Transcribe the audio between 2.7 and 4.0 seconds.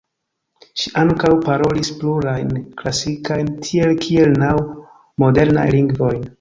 klasikajn tiel